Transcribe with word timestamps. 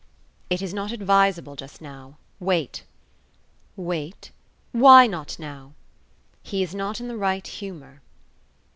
"It 0.49 0.63
is 0.63 0.73
not 0.73 0.91
advisable 0.91 1.55
just 1.55 1.79
now. 1.79 2.17
Wait." 2.39 2.85
"Wait? 3.75 4.31
Why 4.71 5.05
not 5.05 5.37
now?" 5.37 5.73
"He 6.41 6.63
is 6.63 6.73
not 6.73 6.99
in 6.99 7.07
the 7.07 7.15
right 7.17 7.45
humour." 7.45 8.01